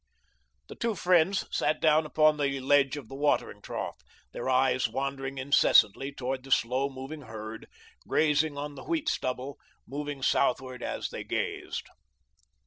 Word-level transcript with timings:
The 0.67 0.73
two 0.73 0.95
friends 0.95 1.45
sat 1.55 1.79
down 1.79 2.07
upon 2.07 2.37
the 2.37 2.59
ledge 2.59 2.97
of 2.97 3.07
the 3.07 3.13
watering 3.13 3.61
trough, 3.61 3.99
their 4.31 4.49
eyes 4.49 4.87
wandering 4.89 5.37
incessantly 5.37 6.11
toward 6.11 6.43
the 6.43 6.49
slow 6.49 6.89
moving 6.89 7.21
herd, 7.21 7.67
grazing 8.07 8.57
on 8.57 8.73
the 8.73 8.85
wheat 8.85 9.07
stubble, 9.09 9.59
moving 9.85 10.23
southward 10.23 10.81
as 10.81 11.09
they 11.09 11.23
grazed. 11.23 11.85